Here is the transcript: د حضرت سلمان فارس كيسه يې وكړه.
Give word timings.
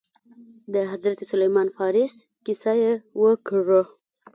د 0.73 0.75
حضرت 0.91 1.19
سلمان 1.31 1.67
فارس 1.75 2.13
كيسه 2.45 2.73
يې 2.81 2.93
وكړه. 3.21 3.83